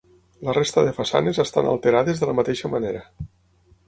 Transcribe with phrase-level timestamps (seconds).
[0.45, 3.05] La resta de façanes estan alterades de la mateixa manera.